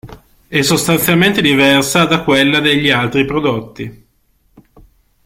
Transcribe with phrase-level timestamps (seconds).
[0.47, 4.07] È sostanzialmente diversa da quella degli altri prodotti.